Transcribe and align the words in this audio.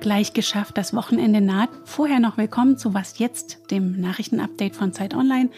Gleich 0.00 0.34
geschafft, 0.34 0.76
das 0.76 0.92
Wochenende 0.92 1.40
naht. 1.40 1.70
Vorher 1.86 2.20
noch 2.20 2.36
willkommen 2.36 2.76
zu 2.76 2.92
Was 2.92 3.18
jetzt, 3.18 3.70
dem 3.70 3.98
Nachrichtenupdate 3.98 4.76
von 4.76 4.92
Zeit 4.92 5.14
Online 5.14 5.48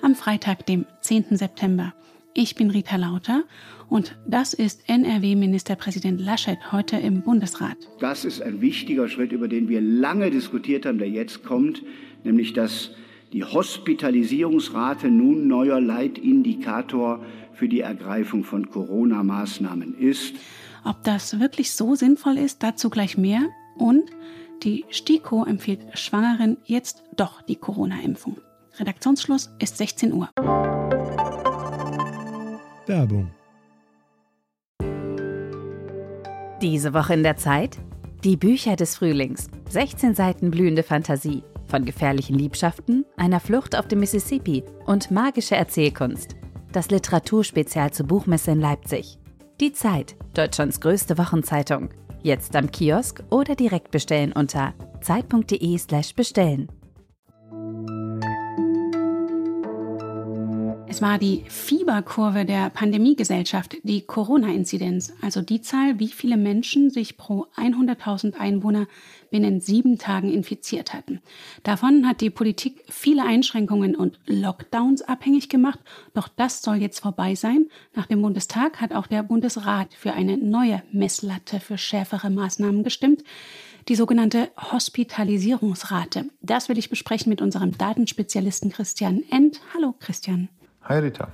am 0.00 0.14
Freitag, 0.14 0.64
dem 0.64 0.86
10. 1.02 1.36
September. 1.36 1.92
Ich 2.32 2.54
bin 2.54 2.70
Rita 2.70 2.96
Lauter 2.96 3.44
und 3.90 4.16
das 4.26 4.54
ist 4.54 4.88
NRW-Ministerpräsident 4.88 6.18
Laschet 6.18 6.72
heute 6.72 6.96
im 6.96 7.20
Bundesrat. 7.20 7.76
Das 8.00 8.24
ist 8.24 8.40
ein 8.40 8.62
wichtiger 8.62 9.06
Schritt, 9.06 9.32
über 9.32 9.48
den 9.48 9.68
wir 9.68 9.82
lange 9.82 10.30
diskutiert 10.30 10.86
haben, 10.86 10.96
der 10.96 11.10
jetzt 11.10 11.44
kommt, 11.44 11.82
nämlich 12.24 12.54
dass 12.54 12.92
die 13.34 13.44
Hospitalisierungsrate 13.44 15.08
nun 15.08 15.46
neuer 15.46 15.80
Leitindikator 15.80 17.24
für 17.54 17.68
die 17.68 17.80
Ergreifung 17.80 18.44
von 18.44 18.68
Corona-Maßnahmen 18.68 19.98
ist. 19.98 20.34
Ob 20.84 21.02
das 21.04 21.38
wirklich 21.38 21.72
so 21.72 21.94
sinnvoll 21.94 22.38
ist, 22.38 22.62
dazu 22.62 22.90
gleich 22.90 23.16
mehr. 23.16 23.42
Und 23.76 24.10
die 24.62 24.84
STIKO 24.90 25.44
empfiehlt 25.44 25.80
Schwangeren 25.98 26.56
jetzt 26.64 27.02
doch 27.16 27.42
die 27.42 27.56
Corona-Impfung. 27.56 28.38
Redaktionsschluss 28.78 29.50
ist 29.58 29.76
16 29.78 30.12
Uhr. 30.12 30.30
Werbung. 32.86 33.30
Diese 36.60 36.94
Woche 36.94 37.14
in 37.14 37.22
der 37.22 37.36
Zeit? 37.36 37.78
Die 38.24 38.36
Bücher 38.36 38.76
des 38.76 38.96
Frühlings. 38.96 39.48
16 39.68 40.14
Seiten 40.14 40.50
blühende 40.50 40.82
Fantasie. 40.82 41.42
Von 41.66 41.84
gefährlichen 41.84 42.38
Liebschaften, 42.38 43.04
einer 43.16 43.40
Flucht 43.40 43.76
auf 43.76 43.88
dem 43.88 44.00
Mississippi 44.00 44.62
und 44.86 45.10
magische 45.10 45.56
Erzählkunst. 45.56 46.36
Das 46.72 46.90
Literaturspezial 46.90 47.92
zur 47.92 48.06
Buchmesse 48.06 48.50
in 48.52 48.60
Leipzig. 48.60 49.18
Die 49.60 49.72
Zeit, 49.72 50.16
Deutschlands 50.32 50.80
größte 50.80 51.18
Wochenzeitung. 51.18 51.90
Jetzt 52.22 52.56
am 52.56 52.70
Kiosk 52.70 53.22
oder 53.30 53.54
direkt 53.54 53.90
bestellen 53.90 54.32
unter 54.32 54.72
zeit.de/slash 55.02 56.14
Es 60.92 61.00
war 61.00 61.16
die 61.16 61.44
Fieberkurve 61.48 62.44
der 62.44 62.68
Pandemiegesellschaft, 62.68 63.76
die 63.82 64.02
Corona-Inzidenz, 64.02 65.14
also 65.22 65.40
die 65.40 65.62
Zahl, 65.62 65.98
wie 65.98 66.08
viele 66.08 66.36
Menschen 66.36 66.90
sich 66.90 67.16
pro 67.16 67.46
100.000 67.56 68.34
Einwohner 68.34 68.86
binnen 69.30 69.62
sieben 69.62 69.96
Tagen 69.96 70.30
infiziert 70.30 70.92
hatten. 70.92 71.22
Davon 71.62 72.06
hat 72.06 72.20
die 72.20 72.28
Politik 72.28 72.84
viele 72.90 73.24
Einschränkungen 73.24 73.96
und 73.96 74.20
Lockdowns 74.26 75.00
abhängig 75.00 75.48
gemacht, 75.48 75.78
doch 76.12 76.28
das 76.28 76.60
soll 76.60 76.76
jetzt 76.76 77.00
vorbei 77.00 77.36
sein. 77.36 77.70
Nach 77.94 78.04
dem 78.04 78.20
Bundestag 78.20 78.82
hat 78.82 78.92
auch 78.92 79.06
der 79.06 79.22
Bundesrat 79.22 79.94
für 79.94 80.12
eine 80.12 80.36
neue 80.36 80.82
Messlatte 80.92 81.58
für 81.58 81.78
schärfere 81.78 82.28
Maßnahmen 82.28 82.84
gestimmt 82.84 83.24
die 83.88 83.96
sogenannte 83.96 84.50
Hospitalisierungsrate. 84.70 86.26
Das 86.42 86.68
will 86.68 86.78
ich 86.78 86.90
besprechen 86.90 87.30
mit 87.30 87.40
unserem 87.40 87.76
Datenspezialisten 87.76 88.70
Christian 88.70 89.24
End. 89.30 89.60
Hallo 89.74 89.94
Christian. 89.98 90.50
Hi 90.84 90.98
Rita. 90.98 91.28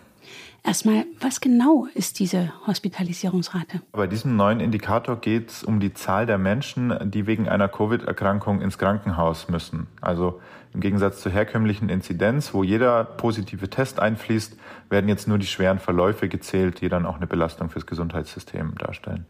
Erstmal, 0.63 1.07
was 1.21 1.41
genau 1.41 1.87
ist 1.95 2.19
diese 2.19 2.53
Hospitalisierungsrate? 2.67 3.81
Bei 3.93 4.07
diesem 4.07 4.37
neuen 4.37 4.61
Indikator 4.61 5.17
geht 5.19 5.49
es 5.49 5.65
um 5.65 5.81
die 5.81 5.95
Zahl 5.95 6.27
der 6.27 6.37
Menschen, 6.37 6.95
die 7.11 7.27
wegen 7.27 7.49
einer 7.49 7.69
Covid-Erkrankung 7.69 8.61
ins 8.61 8.77
Krankenhaus 8.77 9.49
müssen. 9.49 9.87
Also 10.03 10.41
im 10.75 10.81
Gegensatz 10.81 11.23
zur 11.23 11.33
herkömmlichen 11.33 11.89
Inzidenz, 11.89 12.53
wo 12.53 12.63
jeder 12.63 13.05
positive 13.05 13.71
Test 13.71 14.01
einfließt, 14.01 14.59
werden 14.91 15.09
jetzt 15.09 15.27
nur 15.27 15.39
die 15.39 15.47
schweren 15.47 15.79
Verläufe 15.79 16.29
gezählt, 16.29 16.83
die 16.83 16.91
dann 16.91 17.07
auch 17.07 17.17
eine 17.17 17.27
Belastung 17.27 17.71
fürs 17.71 17.87
Gesundheitssystem 17.87 18.75
darstellen. 18.77 19.25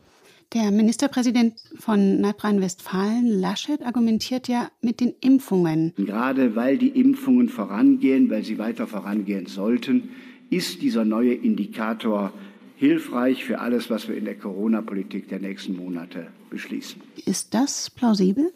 Der 0.55 0.71
Ministerpräsident 0.71 1.61
von 1.79 2.23
Nordrhein-Westfalen, 2.23 3.27
Laschet, 3.27 3.85
argumentiert 3.85 4.49
ja 4.49 4.71
mit 4.81 5.01
den 5.01 5.13
Impfungen. 5.21 5.93
Gerade 5.95 6.57
weil 6.57 6.79
die 6.79 6.89
Impfungen 6.89 7.51
vorangehen, 7.51 8.31
weil 8.31 8.43
sie 8.45 8.57
weiter 8.57 8.87
vorangehen 8.87 9.45
sollten, 9.45 10.09
ist 10.49 10.81
dieser 10.81 11.05
neue 11.05 11.35
Indikator 11.35 12.33
hilfreich 12.77 13.45
für 13.45 13.59
alles, 13.59 13.91
was 13.91 14.09
wir 14.09 14.17
in 14.17 14.25
der 14.25 14.39
Corona-Politik 14.39 15.29
der 15.29 15.41
nächsten 15.41 15.77
Monate 15.77 16.29
beschließen. 16.49 17.03
Ist 17.27 17.53
das 17.53 17.91
plausibel? 17.91 18.51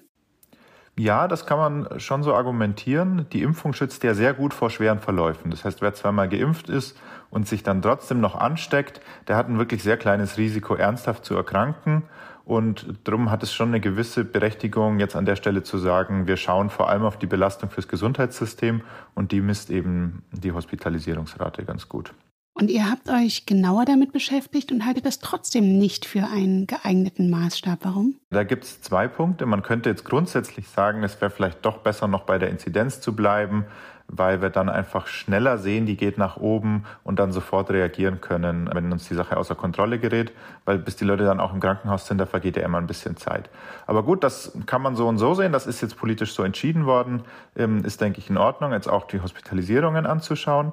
Ja, 0.98 1.28
das 1.28 1.44
kann 1.44 1.58
man 1.58 2.00
schon 2.00 2.22
so 2.22 2.32
argumentieren. 2.32 3.26
Die 3.34 3.42
Impfung 3.42 3.74
schützt 3.74 4.02
ja 4.02 4.14
sehr 4.14 4.32
gut 4.32 4.54
vor 4.54 4.70
schweren 4.70 5.00
Verläufen. 5.00 5.50
Das 5.50 5.66
heißt, 5.66 5.82
wer 5.82 5.92
zweimal 5.92 6.30
geimpft 6.30 6.70
ist 6.70 6.96
und 7.32 7.48
sich 7.48 7.64
dann 7.64 7.82
trotzdem 7.82 8.20
noch 8.20 8.36
ansteckt, 8.36 9.00
der 9.26 9.36
hat 9.36 9.48
ein 9.48 9.58
wirklich 9.58 9.82
sehr 9.82 9.96
kleines 9.96 10.36
Risiko, 10.36 10.74
ernsthaft 10.74 11.24
zu 11.24 11.34
erkranken. 11.34 12.04
Und 12.44 12.86
darum 13.04 13.30
hat 13.30 13.42
es 13.42 13.52
schon 13.52 13.68
eine 13.68 13.80
gewisse 13.80 14.24
Berechtigung, 14.24 15.00
jetzt 15.00 15.16
an 15.16 15.24
der 15.24 15.36
Stelle 15.36 15.62
zu 15.62 15.78
sagen, 15.78 16.26
wir 16.26 16.36
schauen 16.36 16.70
vor 16.70 16.90
allem 16.90 17.04
auf 17.04 17.16
die 17.16 17.26
Belastung 17.26 17.70
fürs 17.70 17.88
Gesundheitssystem 17.88 18.82
und 19.14 19.32
die 19.32 19.40
misst 19.40 19.70
eben 19.70 20.22
die 20.32 20.52
Hospitalisierungsrate 20.52 21.64
ganz 21.64 21.88
gut. 21.88 22.12
Und 22.54 22.70
ihr 22.70 22.90
habt 22.90 23.08
euch 23.08 23.46
genauer 23.46 23.86
damit 23.86 24.12
beschäftigt 24.12 24.72
und 24.72 24.84
haltet 24.84 25.06
das 25.06 25.20
trotzdem 25.20 25.78
nicht 25.78 26.04
für 26.04 26.24
einen 26.24 26.66
geeigneten 26.66 27.30
Maßstab. 27.30 27.78
Warum? 27.82 28.16
Da 28.30 28.44
gibt 28.44 28.64
es 28.64 28.82
zwei 28.82 29.08
Punkte. 29.08 29.46
Man 29.46 29.62
könnte 29.62 29.88
jetzt 29.88 30.04
grundsätzlich 30.04 30.68
sagen, 30.68 31.02
es 31.02 31.18
wäre 31.20 31.30
vielleicht 31.30 31.64
doch 31.64 31.78
besser, 31.78 32.08
noch 32.08 32.24
bei 32.24 32.38
der 32.38 32.50
Inzidenz 32.50 33.00
zu 33.00 33.16
bleiben, 33.16 33.64
weil 34.06 34.42
wir 34.42 34.50
dann 34.50 34.68
einfach 34.68 35.06
schneller 35.06 35.56
sehen, 35.56 35.86
die 35.86 35.96
geht 35.96 36.18
nach 36.18 36.36
oben 36.36 36.84
und 37.04 37.18
dann 37.18 37.32
sofort 37.32 37.70
reagieren 37.70 38.20
können, 38.20 38.68
wenn 38.70 38.92
uns 38.92 39.08
die 39.08 39.14
Sache 39.14 39.38
außer 39.38 39.54
Kontrolle 39.54 39.98
gerät, 39.98 40.32
weil 40.66 40.78
bis 40.78 40.96
die 40.96 41.04
Leute 41.04 41.24
dann 41.24 41.40
auch 41.40 41.54
im 41.54 41.60
Krankenhaus 41.60 42.06
sind, 42.06 42.18
da 42.18 42.26
vergeht 42.26 42.56
ja 42.58 42.64
immer 42.64 42.76
ein 42.76 42.86
bisschen 42.86 43.16
Zeit. 43.16 43.48
Aber 43.86 44.02
gut, 44.02 44.22
das 44.22 44.52
kann 44.66 44.82
man 44.82 44.94
so 44.94 45.08
und 45.08 45.16
so 45.16 45.32
sehen, 45.32 45.52
das 45.52 45.66
ist 45.66 45.80
jetzt 45.80 45.96
politisch 45.96 46.34
so 46.34 46.42
entschieden 46.42 46.84
worden, 46.84 47.22
ähm, 47.56 47.82
ist, 47.86 48.02
denke 48.02 48.18
ich, 48.18 48.28
in 48.28 48.36
Ordnung, 48.36 48.72
jetzt 48.72 48.88
auch 48.88 49.06
die 49.06 49.22
Hospitalisierungen 49.22 50.04
anzuschauen. 50.04 50.72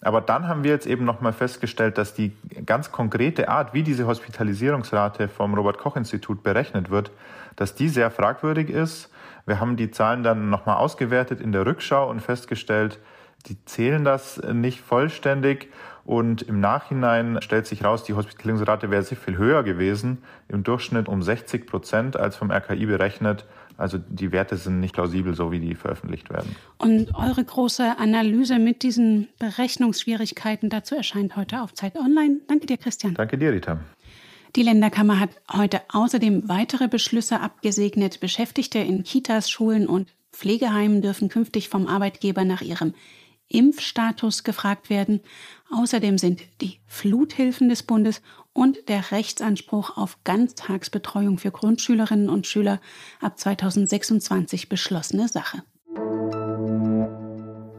Aber 0.00 0.20
dann 0.20 0.46
haben 0.46 0.62
wir 0.62 0.70
jetzt 0.70 0.86
eben 0.86 1.04
nochmal 1.04 1.32
festgestellt, 1.32 1.98
dass 1.98 2.14
die 2.14 2.36
ganz 2.64 2.92
konkrete 2.92 3.48
Art, 3.48 3.74
wie 3.74 3.82
diese 3.82 4.06
Hospitalisierungsrate 4.06 5.28
vom 5.28 5.54
Robert 5.54 5.78
Koch 5.78 5.96
Institut 5.96 6.42
berechnet 6.42 6.90
wird, 6.90 7.10
dass 7.56 7.74
die 7.74 7.88
sehr 7.88 8.10
fragwürdig 8.10 8.70
ist. 8.70 9.10
Wir 9.44 9.58
haben 9.58 9.76
die 9.76 9.90
Zahlen 9.90 10.22
dann 10.22 10.50
nochmal 10.50 10.76
ausgewertet 10.76 11.40
in 11.40 11.50
der 11.52 11.66
Rückschau 11.66 12.08
und 12.08 12.20
festgestellt, 12.20 13.00
die 13.46 13.64
zählen 13.64 14.04
das 14.04 14.40
nicht 14.52 14.80
vollständig 14.80 15.68
und 16.08 16.40
im 16.40 16.58
Nachhinein 16.58 17.42
stellt 17.42 17.66
sich 17.66 17.84
raus, 17.84 18.02
die 18.02 18.14
Hospitalisierungsrate 18.14 18.90
wäre 18.90 19.02
sehr 19.02 19.18
viel 19.18 19.36
höher 19.36 19.62
gewesen, 19.62 20.22
im 20.48 20.64
Durchschnitt 20.64 21.06
um 21.06 21.22
60 21.22 21.66
Prozent 21.66 22.16
als 22.16 22.34
vom 22.34 22.50
RKI 22.50 22.86
berechnet. 22.86 23.44
Also 23.78 23.96
die 23.96 24.32
Werte 24.32 24.56
sind 24.56 24.80
nicht 24.80 24.92
plausibel, 24.92 25.34
so 25.34 25.52
wie 25.52 25.60
die 25.60 25.76
veröffentlicht 25.76 26.30
werden. 26.30 26.56
Und 26.78 27.14
eure 27.14 27.44
große 27.44 27.96
Analyse 27.96 28.58
mit 28.58 28.82
diesen 28.82 29.28
Berechnungsschwierigkeiten 29.38 30.68
dazu 30.68 30.96
erscheint 30.96 31.36
heute 31.36 31.62
auf 31.62 31.72
Zeit 31.74 31.96
Online. 31.96 32.40
Danke 32.48 32.66
dir, 32.66 32.76
Christian. 32.76 33.14
Danke 33.14 33.38
dir, 33.38 33.52
Rita. 33.52 33.78
Die 34.56 34.62
Länderkammer 34.62 35.20
hat 35.20 35.30
heute 35.52 35.82
außerdem 35.90 36.48
weitere 36.48 36.88
Beschlüsse 36.88 37.40
abgesegnet. 37.40 38.18
Beschäftigte 38.18 38.80
in 38.80 39.04
Kitas, 39.04 39.48
Schulen 39.48 39.86
und 39.86 40.08
Pflegeheimen 40.32 41.00
dürfen 41.00 41.28
künftig 41.28 41.68
vom 41.68 41.86
Arbeitgeber 41.86 42.44
nach 42.44 42.62
ihrem 42.62 42.94
Impfstatus 43.48 44.42
gefragt 44.42 44.90
werden. 44.90 45.20
Außerdem 45.70 46.18
sind 46.18 46.42
die 46.60 46.80
Fluthilfen 46.86 47.68
des 47.68 47.84
Bundes 47.84 48.22
und 48.58 48.88
der 48.88 49.12
Rechtsanspruch 49.12 49.96
auf 49.96 50.18
Ganztagsbetreuung 50.24 51.38
für 51.38 51.52
Grundschülerinnen 51.52 52.28
und 52.28 52.46
Schüler 52.46 52.80
ab 53.20 53.38
2026 53.38 54.68
beschlossene 54.68 55.28
Sache. 55.28 55.62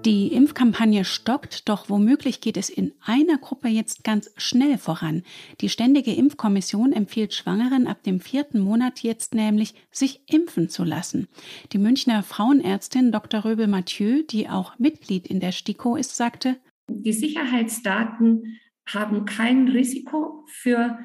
Die 0.06 0.32
Impfkampagne 0.34 1.04
stockt, 1.04 1.68
doch 1.68 1.90
womöglich 1.90 2.40
geht 2.40 2.56
es 2.56 2.70
in 2.70 2.94
einer 3.02 3.38
Gruppe 3.38 3.68
jetzt 3.68 4.06
ganz 4.06 4.32
schnell 4.38 4.78
voran. 4.78 5.24
Die 5.60 5.68
Ständige 5.68 6.14
Impfkommission 6.14 6.94
empfiehlt 6.94 7.34
Schwangeren 7.34 7.86
ab 7.86 8.02
dem 8.04 8.22
vierten 8.22 8.62
Monat 8.62 9.02
jetzt 9.02 9.36
nämlich, 9.36 9.76
sich 9.92 10.22
impfen 10.28 10.70
zu 10.70 10.86
lassen. 10.86 11.28
Die 11.74 11.78
Münchner 11.78 12.24
Frauenärztin 12.24 13.12
Dr. 13.12 13.44
Röbel-Mathieu, 13.44 14.24
die 14.24 14.48
auch 14.48 14.80
Mitglied 14.80 15.28
in 15.28 15.42
der 15.42 15.52
STIKO 15.52 15.98
ist, 15.98 16.16
sagte, 16.16 16.56
die 16.88 17.14
Sicherheitsdaten 17.14 18.58
haben 18.94 19.26
kein 19.26 19.68
Risiko 19.68 20.46
für 20.48 21.00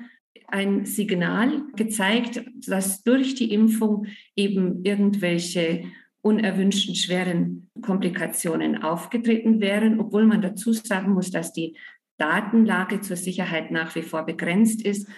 ein 0.49 0.85
Signal 0.85 1.63
gezeigt, 1.75 2.45
dass 2.67 3.03
durch 3.03 3.35
die 3.35 3.53
Impfung 3.53 4.07
eben 4.37 4.85
irgendwelche 4.85 5.85
unerwünschten 6.21 6.95
schweren 6.95 7.71
Komplikationen 7.83 8.83
aufgetreten 8.83 9.61
wären, 9.61 10.01
obwohl 10.01 10.25
man 10.25 10.41
dazu 10.41 10.73
sagen 10.73 11.13
muss, 11.13 11.31
dass 11.31 11.53
die 11.53 11.77
Datenlage 12.17 13.01
zur 13.01 13.17
Sicherheit 13.17 13.71
nach 13.71 13.95
wie 13.95 14.03
vor 14.03 14.25
begrenzt 14.25 14.83
ist. 14.83 15.09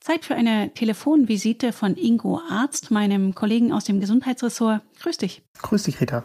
Zeit 0.00 0.24
für 0.24 0.34
eine 0.34 0.72
Telefonvisite 0.74 1.72
von 1.72 1.96
Ingo 1.96 2.40
Arzt, 2.48 2.90
meinem 2.90 3.34
Kollegen 3.34 3.72
aus 3.72 3.84
dem 3.84 4.00
Gesundheitsressort. 4.00 4.82
Grüß 5.00 5.18
dich. 5.18 5.42
Grüß 5.60 5.84
dich, 5.84 6.00
Rita. 6.00 6.24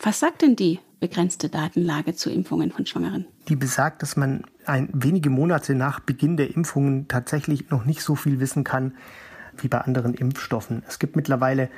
Was 0.00 0.20
sagt 0.20 0.42
denn 0.42 0.56
die 0.56 0.80
begrenzte 1.00 1.48
Datenlage 1.48 2.14
zu 2.14 2.30
Impfungen 2.30 2.70
von 2.70 2.86
Schwangeren? 2.86 3.26
Die 3.48 3.56
besagt, 3.56 4.02
dass 4.02 4.16
man 4.16 4.44
ein, 4.64 4.88
wenige 4.92 5.30
Monate 5.30 5.74
nach 5.74 6.00
Beginn 6.00 6.36
der 6.36 6.54
Impfungen 6.54 7.08
tatsächlich 7.08 7.70
noch 7.70 7.84
nicht 7.84 8.02
so 8.02 8.14
viel 8.14 8.40
wissen 8.40 8.64
kann 8.64 8.94
wie 9.58 9.68
bei 9.68 9.78
anderen 9.78 10.14
Impfstoffen. 10.14 10.82
Es 10.88 10.98
gibt 10.98 11.16
mittlerweile 11.16 11.68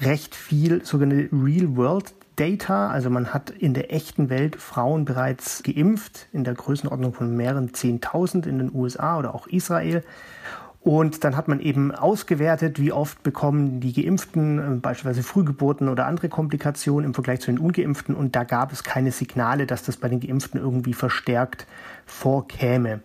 recht 0.00 0.34
viel 0.34 0.84
sogenannte 0.84 1.28
Real-World 1.32 2.14
Data, 2.36 2.90
also 2.90 3.08
man 3.08 3.32
hat 3.32 3.48
in 3.48 3.72
der 3.72 3.94
echten 3.94 4.28
Welt 4.28 4.56
Frauen 4.56 5.06
bereits 5.06 5.62
geimpft, 5.62 6.26
in 6.32 6.44
der 6.44 6.52
Größenordnung 6.52 7.14
von 7.14 7.34
mehreren 7.34 7.72
Zehntausend 7.72 8.46
in 8.46 8.58
den 8.58 8.74
USA 8.74 9.18
oder 9.18 9.34
auch 9.34 9.46
Israel. 9.46 10.04
Und 10.86 11.24
dann 11.24 11.36
hat 11.36 11.48
man 11.48 11.58
eben 11.58 11.90
ausgewertet, 11.90 12.78
wie 12.78 12.92
oft 12.92 13.24
bekommen 13.24 13.80
die 13.80 13.92
Geimpften 13.92 14.58
äh, 14.60 14.76
beispielsweise 14.76 15.24
Frühgeburten 15.24 15.88
oder 15.88 16.06
andere 16.06 16.28
Komplikationen 16.28 17.04
im 17.04 17.12
Vergleich 17.12 17.40
zu 17.40 17.50
den 17.50 17.58
Ungeimpften. 17.58 18.14
Und 18.14 18.36
da 18.36 18.44
gab 18.44 18.70
es 18.70 18.84
keine 18.84 19.10
Signale, 19.10 19.66
dass 19.66 19.82
das 19.82 19.96
bei 19.96 20.08
den 20.08 20.20
Geimpften 20.20 20.60
irgendwie 20.60 20.94
verstärkt 20.94 21.66
vorkäme. 22.04 23.00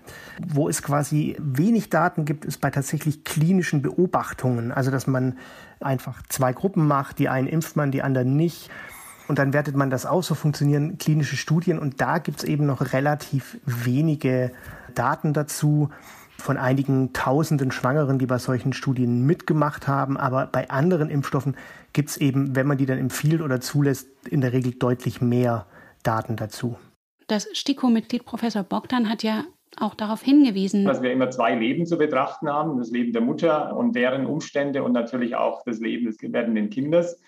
Wo 0.47 0.69
es 0.69 0.83
quasi 0.83 1.35
wenig 1.39 1.89
Daten 1.89 2.23
gibt, 2.23 2.45
ist 2.45 2.61
bei 2.61 2.69
tatsächlich 2.69 3.23
klinischen 3.23 3.81
Beobachtungen. 3.81 4.71
Also 4.71 4.91
dass 4.91 5.07
man 5.07 5.39
einfach 5.79 6.21
zwei 6.29 6.53
Gruppen 6.53 6.85
macht, 6.85 7.17
die 7.17 7.29
einen 7.29 7.47
impft 7.47 7.77
man, 7.77 7.89
die 7.89 8.03
anderen 8.03 8.35
nicht. 8.35 8.69
Und 9.27 9.39
dann 9.39 9.53
wertet 9.53 9.75
man 9.75 9.89
das 9.89 10.05
aus, 10.05 10.27
so 10.27 10.35
funktionieren 10.35 10.99
klinische 10.99 11.35
Studien. 11.35 11.79
Und 11.79 11.99
da 11.99 12.19
gibt 12.19 12.37
es 12.37 12.43
eben 12.43 12.67
noch 12.67 12.93
relativ 12.93 13.57
wenige 13.65 14.51
Daten 14.93 15.33
dazu 15.33 15.89
von 16.41 16.57
einigen 16.57 17.13
tausenden 17.13 17.71
Schwangeren, 17.71 18.19
die 18.19 18.25
bei 18.25 18.37
solchen 18.37 18.73
Studien 18.73 19.25
mitgemacht 19.25 19.87
haben. 19.87 20.17
Aber 20.17 20.47
bei 20.47 20.69
anderen 20.69 21.09
Impfstoffen 21.09 21.55
gibt 21.93 22.09
es 22.09 22.17
eben, 22.17 22.55
wenn 22.55 22.67
man 22.67 22.77
die 22.77 22.85
dann 22.85 22.97
empfiehlt 22.97 23.41
oder 23.41 23.61
zulässt, 23.61 24.07
in 24.27 24.41
der 24.41 24.53
Regel 24.53 24.73
deutlich 24.73 25.21
mehr 25.21 25.65
Daten 26.03 26.35
dazu. 26.35 26.75
Das 27.27 27.47
STIKO-Mitglied 27.53 28.25
Professor 28.25 28.63
Bogdan 28.63 29.09
hat 29.09 29.23
ja 29.23 29.45
auch 29.77 29.95
darauf 29.95 30.21
hingewiesen, 30.21 30.83
dass 30.85 31.01
wir 31.01 31.13
immer 31.13 31.29
zwei 31.29 31.55
Leben 31.55 31.85
zu 31.85 31.97
betrachten 31.97 32.49
haben, 32.49 32.77
das 32.77 32.91
Leben 32.91 33.13
der 33.13 33.21
Mutter 33.21 33.75
und 33.75 33.95
deren 33.95 34.25
Umstände 34.25 34.83
und 34.83 34.91
natürlich 34.91 35.35
auch 35.35 35.63
das 35.63 35.79
Leben 35.79 36.05
des 36.05 36.17
werdenden 36.21 36.69
Kindes. 36.69 37.21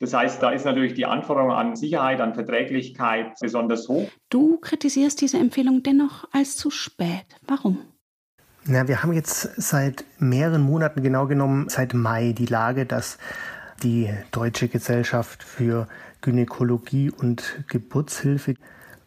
Das 0.00 0.12
heißt, 0.12 0.42
da 0.42 0.50
ist 0.50 0.64
natürlich 0.64 0.94
die 0.94 1.06
Anforderung 1.06 1.52
an 1.52 1.76
Sicherheit, 1.76 2.20
an 2.20 2.34
Verträglichkeit 2.34 3.34
besonders 3.40 3.88
hoch. 3.88 4.08
Du 4.28 4.58
kritisierst 4.58 5.20
diese 5.20 5.38
Empfehlung 5.38 5.82
dennoch 5.82 6.24
als 6.32 6.56
zu 6.56 6.70
spät. 6.70 7.26
Warum? 7.46 7.78
Na, 8.66 8.88
wir 8.88 9.02
haben 9.02 9.12
jetzt 9.12 9.50
seit 9.58 10.06
mehreren 10.18 10.62
Monaten, 10.62 11.02
genau 11.02 11.26
genommen 11.26 11.68
seit 11.68 11.92
Mai, 11.92 12.32
die 12.32 12.46
Lage, 12.46 12.86
dass 12.86 13.18
die 13.82 14.10
Deutsche 14.30 14.68
Gesellschaft 14.68 15.42
für 15.42 15.86
Gynäkologie 16.22 17.10
und 17.10 17.62
Geburtshilfe 17.68 18.54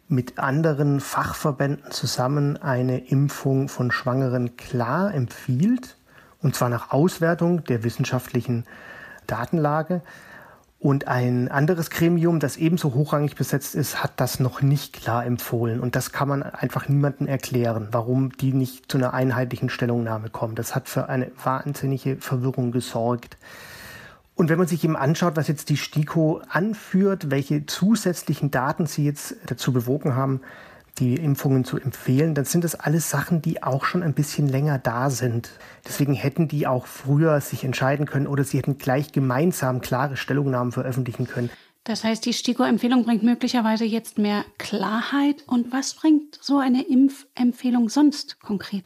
mit 0.06 0.38
anderen 0.38 1.00
Fachverbänden 1.00 1.90
zusammen 1.90 2.56
eine 2.56 2.98
Impfung 3.08 3.68
von 3.68 3.90
Schwangeren 3.90 4.56
klar 4.56 5.12
empfiehlt, 5.12 5.96
und 6.40 6.54
zwar 6.54 6.68
nach 6.68 6.92
Auswertung 6.92 7.64
der 7.64 7.82
wissenschaftlichen 7.82 8.64
Datenlage. 9.26 10.02
Und 10.80 11.08
ein 11.08 11.48
anderes 11.48 11.90
Gremium, 11.90 12.38
das 12.38 12.56
ebenso 12.56 12.94
hochrangig 12.94 13.34
besetzt 13.34 13.74
ist, 13.74 14.00
hat 14.00 14.12
das 14.16 14.38
noch 14.38 14.62
nicht 14.62 14.92
klar 14.92 15.26
empfohlen. 15.26 15.80
Und 15.80 15.96
das 15.96 16.12
kann 16.12 16.28
man 16.28 16.44
einfach 16.44 16.88
niemandem 16.88 17.26
erklären, 17.26 17.88
warum 17.90 18.30
die 18.36 18.52
nicht 18.52 18.90
zu 18.90 18.98
einer 18.98 19.12
einheitlichen 19.12 19.70
Stellungnahme 19.70 20.30
kommen. 20.30 20.54
Das 20.54 20.76
hat 20.76 20.88
für 20.88 21.08
eine 21.08 21.32
wahnsinnige 21.42 22.18
Verwirrung 22.18 22.70
gesorgt. 22.70 23.38
Und 24.36 24.48
wenn 24.50 24.58
man 24.58 24.68
sich 24.68 24.84
eben 24.84 24.94
anschaut, 24.94 25.34
was 25.34 25.48
jetzt 25.48 25.68
die 25.68 25.76
STIKO 25.76 26.42
anführt, 26.48 27.28
welche 27.28 27.66
zusätzlichen 27.66 28.52
Daten 28.52 28.86
sie 28.86 29.04
jetzt 29.04 29.34
dazu 29.46 29.72
bewogen 29.72 30.14
haben, 30.14 30.42
die 30.98 31.14
Impfungen 31.14 31.64
zu 31.64 31.78
empfehlen, 31.78 32.34
dann 32.34 32.44
sind 32.44 32.64
das 32.64 32.74
alles 32.74 33.10
Sachen, 33.10 33.42
die 33.42 33.62
auch 33.62 33.84
schon 33.84 34.02
ein 34.02 34.14
bisschen 34.14 34.48
länger 34.48 34.78
da 34.78 35.10
sind. 35.10 35.50
Deswegen 35.86 36.14
hätten 36.14 36.48
die 36.48 36.66
auch 36.66 36.86
früher 36.86 37.40
sich 37.40 37.64
entscheiden 37.64 38.06
können 38.06 38.26
oder 38.26 38.44
sie 38.44 38.58
hätten 38.58 38.78
gleich 38.78 39.12
gemeinsam 39.12 39.80
klare 39.80 40.16
Stellungnahmen 40.16 40.72
veröffentlichen 40.72 41.26
können. 41.26 41.50
Das 41.84 42.04
heißt, 42.04 42.26
die 42.26 42.34
STIKO-Empfehlung 42.34 43.04
bringt 43.04 43.22
möglicherweise 43.22 43.86
jetzt 43.86 44.18
mehr 44.18 44.44
Klarheit. 44.58 45.44
Und 45.46 45.72
was 45.72 45.94
bringt 45.94 46.38
so 46.40 46.58
eine 46.58 46.82
Impfempfehlung 46.86 47.88
sonst 47.88 48.40
konkret? 48.40 48.84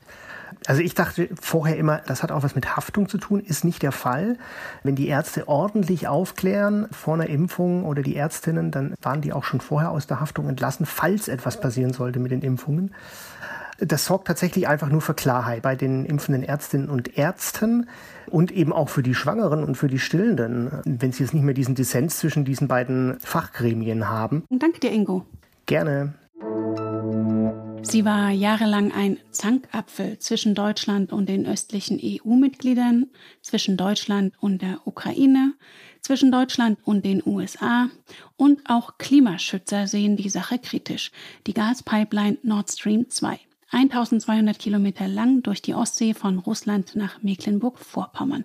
Also 0.66 0.80
ich 0.82 0.94
dachte 0.94 1.28
vorher 1.40 1.76
immer, 1.76 2.00
das 2.06 2.22
hat 2.22 2.30
auch 2.30 2.42
was 2.42 2.54
mit 2.54 2.76
Haftung 2.76 3.08
zu 3.08 3.18
tun, 3.18 3.40
ist 3.40 3.64
nicht 3.64 3.82
der 3.82 3.92
Fall. 3.92 4.36
Wenn 4.82 4.94
die 4.94 5.08
Ärzte 5.08 5.48
ordentlich 5.48 6.08
aufklären 6.08 6.86
vor 6.92 7.14
einer 7.14 7.28
Impfung 7.28 7.84
oder 7.84 8.02
die 8.02 8.16
Ärztinnen, 8.16 8.70
dann 8.70 8.94
waren 9.02 9.20
die 9.20 9.32
auch 9.32 9.44
schon 9.44 9.60
vorher 9.60 9.90
aus 9.90 10.06
der 10.06 10.20
Haftung 10.20 10.48
entlassen, 10.48 10.86
falls 10.86 11.28
etwas 11.28 11.60
passieren 11.60 11.92
sollte 11.92 12.20
mit 12.20 12.30
den 12.30 12.42
Impfungen. 12.42 12.92
Das 13.78 14.04
sorgt 14.04 14.28
tatsächlich 14.28 14.68
einfach 14.68 14.88
nur 14.88 15.00
für 15.00 15.14
Klarheit 15.14 15.62
bei 15.62 15.74
den 15.74 16.04
impfenden 16.04 16.44
Ärztinnen 16.44 16.88
und 16.88 17.18
Ärzten 17.18 17.88
und 18.26 18.52
eben 18.52 18.72
auch 18.72 18.88
für 18.88 19.02
die 19.02 19.14
Schwangeren 19.14 19.64
und 19.64 19.76
für 19.76 19.88
die 19.88 19.98
Stillenden, 19.98 20.70
wenn 20.84 21.10
sie 21.10 21.24
jetzt 21.24 21.34
nicht 21.34 21.42
mehr 21.42 21.54
diesen 21.54 21.74
Dissens 21.74 22.18
zwischen 22.18 22.44
diesen 22.44 22.68
beiden 22.68 23.18
Fachgremien 23.18 24.08
haben. 24.08 24.44
Danke 24.50 24.78
dir, 24.78 24.92
Ingo. 24.92 25.26
Gerne. 25.66 26.14
Sie 27.82 28.04
war 28.04 28.30
jahrelang 28.30 28.92
ein 28.92 29.18
Zankapfel 29.30 30.18
zwischen 30.18 30.54
Deutschland 30.54 31.12
und 31.12 31.28
den 31.28 31.46
östlichen 31.46 32.00
EU-Mitgliedern, 32.02 33.10
zwischen 33.42 33.76
Deutschland 33.76 34.34
und 34.40 34.62
der 34.62 34.86
Ukraine, 34.86 35.54
zwischen 36.00 36.32
Deutschland 36.32 36.78
und 36.84 37.04
den 37.04 37.22
USA 37.26 37.90
und 38.36 38.60
auch 38.68 38.98
Klimaschützer 38.98 39.86
sehen 39.86 40.16
die 40.16 40.30
Sache 40.30 40.58
kritisch. 40.58 41.10
Die 41.46 41.54
Gaspipeline 41.54 42.38
Nord 42.42 42.70
Stream 42.70 43.10
2. 43.10 43.38
1200 43.72 44.58
Kilometer 44.58 45.08
lang 45.08 45.42
durch 45.42 45.62
die 45.62 45.74
Ostsee 45.74 46.12
von 46.12 46.38
Russland 46.38 46.94
nach 46.94 47.22
Mecklenburg-Vorpommern, 47.22 48.44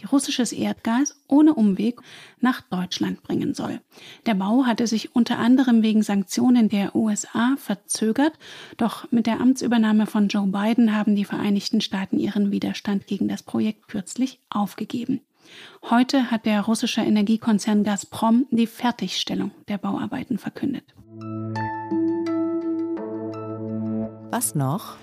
die 0.00 0.04
russisches 0.04 0.52
Erdgas 0.52 1.18
ohne 1.28 1.54
Umweg 1.54 2.00
nach 2.40 2.60
Deutschland 2.60 3.22
bringen 3.22 3.54
soll. 3.54 3.80
Der 4.26 4.34
Bau 4.34 4.66
hatte 4.66 4.86
sich 4.86 5.16
unter 5.16 5.38
anderem 5.38 5.82
wegen 5.82 6.02
Sanktionen 6.02 6.68
der 6.68 6.94
USA 6.94 7.56
verzögert, 7.56 8.34
doch 8.76 9.10
mit 9.10 9.26
der 9.26 9.40
Amtsübernahme 9.40 10.06
von 10.06 10.28
Joe 10.28 10.46
Biden 10.46 10.94
haben 10.94 11.16
die 11.16 11.24
Vereinigten 11.24 11.80
Staaten 11.80 12.18
ihren 12.18 12.52
Widerstand 12.52 13.06
gegen 13.06 13.28
das 13.28 13.42
Projekt 13.42 13.88
kürzlich 13.88 14.40
aufgegeben. 14.50 15.22
Heute 15.88 16.30
hat 16.30 16.44
der 16.44 16.60
russische 16.62 17.00
Energiekonzern 17.00 17.84
Gazprom 17.84 18.46
die 18.50 18.66
Fertigstellung 18.66 19.52
der 19.68 19.78
Bauarbeiten 19.78 20.38
verkündet. 20.38 20.84
Was 24.36 24.54
noch? 24.54 24.96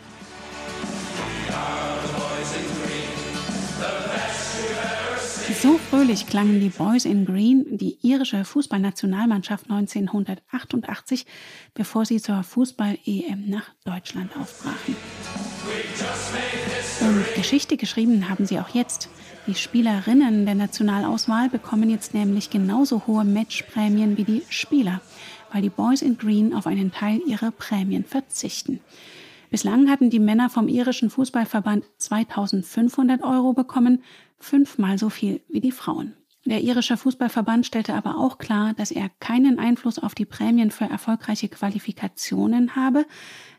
So 5.60 5.80
fröhlich 5.80 6.28
klangen 6.28 6.60
die 6.60 6.70
Boys 6.70 7.06
in 7.06 7.26
Green, 7.26 7.66
die 7.80 7.98
irische 8.04 8.46
Fußballnationalmannschaft 8.46 9.72
1988, 9.72 11.26
bevor 11.74 12.06
sie 12.06 12.22
zur 12.22 12.44
Fußball-EM 12.44 13.50
nach 13.50 13.72
Deutschland 13.86 14.38
aufbrachen. 14.38 14.96
Und 17.02 17.26
Geschichte 17.34 17.76
geschrieben 17.76 18.30
haben 18.30 18.46
sie 18.46 18.60
auch 18.60 18.70
jetzt. 18.70 19.10
Die 19.48 19.56
Spielerinnen 19.56 20.46
der 20.46 20.54
Nationalauswahl 20.56 21.50
bekommen 21.50 21.90
jetzt 21.90 22.14
nämlich 22.14 22.52
genauso 22.52 23.08
hohe 23.08 23.26
Matchprämien 23.26 24.16
wie 24.16 24.26
die 24.26 24.44
Spieler, 24.50 25.02
weil 25.52 25.64
die 25.64 25.70
Boys 25.70 26.02
in 26.02 26.18
Green 26.18 26.54
auf 26.54 26.68
einen 26.68 26.92
Teil 26.92 27.20
ihrer 27.26 27.52
Prämien 27.52 28.06
verzichten. 28.06 28.80
Bislang 29.54 29.88
hatten 29.88 30.10
die 30.10 30.18
Männer 30.18 30.50
vom 30.50 30.68
irischen 30.68 31.12
Fußballverband 31.12 31.86
2500 32.00 33.22
Euro 33.22 33.54
bekommen, 33.54 34.02
fünfmal 34.40 34.98
so 34.98 35.12
viel 35.12 35.42
wie 35.48 35.62
die 35.62 35.72
Frauen. 35.72 36.16
Der 36.44 36.62
irische 36.62 36.98
Fußballverband 36.98 37.64
stellte 37.64 37.94
aber 37.94 38.18
auch 38.18 38.40
klar, 38.40 38.74
dass 38.74 38.90
er 38.90 39.12
keinen 39.20 39.60
Einfluss 39.60 40.00
auf 40.00 40.16
die 40.16 40.26
Prämien 40.26 40.72
für 40.72 40.86
erfolgreiche 40.86 41.50
Qualifikationen 41.50 42.76
habe, 42.76 43.06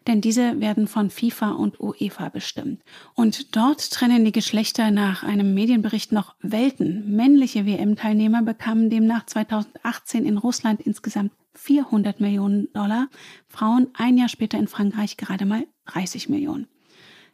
denn 0.09 0.21
diese 0.21 0.61
werden 0.61 0.89
von 0.89 1.11
FIFA 1.11 1.53
und 1.53 1.79
UEFA 1.79 2.29
bestimmt. 2.29 2.83
Und 3.15 3.55
dort 3.55 3.89
trennen 3.93 4.25
die 4.25 4.33
Geschlechter 4.33 4.91
nach 4.91 5.23
einem 5.23 5.55
Medienbericht 5.55 6.11
noch 6.11 6.35
Welten. 6.41 7.15
Männliche 7.15 7.67
WM-Teilnehmer 7.67 8.43
bekamen 8.43 8.91
demnach 8.91 9.27
2018 9.27 10.27
in 10.27 10.39
Russland 10.39 10.81
insgesamt 10.81 11.31
400 11.55 12.19
Millionen 12.19 12.73
Dollar, 12.73 13.07
Frauen 13.47 13.87
ein 13.95 14.19
Jahr 14.19 14.29
später 14.29 14.59
in 14.59 14.67
Frankreich 14.67 15.17
gerade 15.17 15.47
mal 15.47 15.65
30 15.87 16.29
Millionen. 16.29 16.67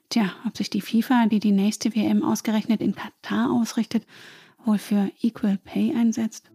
Tja, 0.09 0.33
ob 0.47 0.57
sich 0.57 0.71
die 0.71 0.81
FIFA, 0.81 1.27
die 1.27 1.39
die 1.39 1.53
nächste 1.53 1.95
WM 1.95 2.25
ausgerechnet 2.25 2.81
in 2.81 2.95
Katar 2.95 3.53
ausrichtet, 3.53 4.05
wohl 4.65 4.79
für 4.79 5.11
Equal 5.23 5.59
Pay 5.59 5.95
einsetzt? 5.95 6.51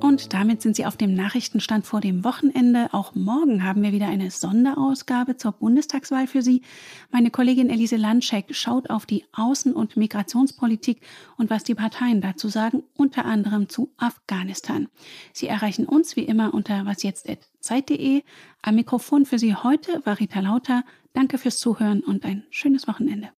Und 0.00 0.32
damit 0.32 0.62
sind 0.62 0.76
Sie 0.76 0.86
auf 0.86 0.96
dem 0.96 1.14
Nachrichtenstand 1.14 1.86
vor 1.86 2.00
dem 2.00 2.24
Wochenende. 2.24 2.88
Auch 2.92 3.14
morgen 3.14 3.64
haben 3.64 3.82
wir 3.82 3.92
wieder 3.92 4.06
eine 4.06 4.30
Sonderausgabe 4.30 5.36
zur 5.36 5.52
Bundestagswahl 5.52 6.26
für 6.26 6.42
Sie. 6.42 6.62
Meine 7.10 7.30
Kollegin 7.30 7.70
Elise 7.70 7.96
Landschek 7.96 8.54
schaut 8.54 8.90
auf 8.90 9.06
die 9.06 9.24
Außen- 9.32 9.72
und 9.72 9.96
Migrationspolitik 9.96 11.00
und 11.36 11.50
was 11.50 11.64
die 11.64 11.74
Parteien 11.74 12.20
dazu 12.20 12.48
sagen, 12.48 12.84
unter 12.96 13.24
anderem 13.24 13.68
zu 13.68 13.90
Afghanistan. 13.96 14.88
Sie 15.32 15.48
erreichen 15.48 15.86
uns 15.86 16.16
wie 16.16 16.24
immer 16.24 16.54
unter 16.54 16.86
wasjetzt.zeit.de. 16.86 18.22
Am 18.62 18.74
Mikrofon 18.74 19.26
für 19.26 19.38
Sie 19.38 19.54
heute 19.54 20.00
war 20.04 20.20
Rita 20.20 20.40
Lauter. 20.40 20.84
Danke 21.12 21.38
fürs 21.38 21.58
Zuhören 21.58 22.00
und 22.00 22.24
ein 22.24 22.44
schönes 22.50 22.86
Wochenende. 22.86 23.30